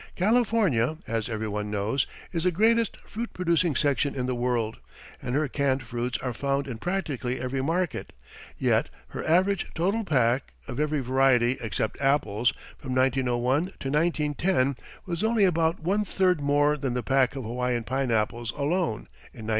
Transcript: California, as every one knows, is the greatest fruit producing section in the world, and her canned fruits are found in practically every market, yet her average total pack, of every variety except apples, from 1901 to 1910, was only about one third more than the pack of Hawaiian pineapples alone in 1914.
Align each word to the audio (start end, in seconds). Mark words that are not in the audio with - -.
California, 0.15 0.97
as 1.05 1.29
every 1.29 1.47
one 1.47 1.69
knows, 1.69 2.07
is 2.33 2.43
the 2.43 2.49
greatest 2.49 2.97
fruit 3.07 3.31
producing 3.33 3.75
section 3.75 4.15
in 4.15 4.25
the 4.25 4.33
world, 4.33 4.77
and 5.21 5.35
her 5.35 5.47
canned 5.47 5.83
fruits 5.83 6.17
are 6.23 6.33
found 6.33 6.67
in 6.67 6.79
practically 6.79 7.39
every 7.39 7.61
market, 7.61 8.11
yet 8.57 8.89
her 9.09 9.23
average 9.27 9.67
total 9.75 10.03
pack, 10.03 10.53
of 10.67 10.79
every 10.79 11.01
variety 11.01 11.55
except 11.61 12.01
apples, 12.01 12.51
from 12.79 12.95
1901 12.95 13.73
to 13.79 13.91
1910, 13.91 14.75
was 15.05 15.23
only 15.23 15.45
about 15.45 15.83
one 15.83 16.03
third 16.03 16.41
more 16.41 16.77
than 16.77 16.95
the 16.95 17.03
pack 17.03 17.35
of 17.35 17.43
Hawaiian 17.43 17.83
pineapples 17.83 18.49
alone 18.53 19.01
in 19.33 19.45
1914. 19.45 19.49